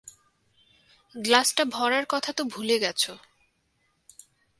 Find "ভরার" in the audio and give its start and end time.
1.65-2.05